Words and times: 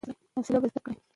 حوصله 0.35 0.59
به 0.61 0.67
زده 0.71 0.79
کړې! 0.85 0.95